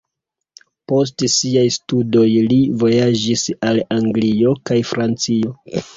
[0.91, 5.55] Post siaj studoj, li vojaĝis al Anglio kaj Francio.